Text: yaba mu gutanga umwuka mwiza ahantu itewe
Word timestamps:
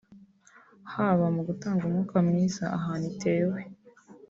yaba 0.95 1.25
mu 1.35 1.41
gutanga 1.49 1.81
umwuka 1.85 2.17
mwiza 2.27 2.63
ahantu 2.77 3.05
itewe 3.11 3.59